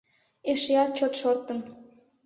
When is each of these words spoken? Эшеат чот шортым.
Эшеат 0.51 0.91
чот 0.97 1.13
шортым. 1.19 1.59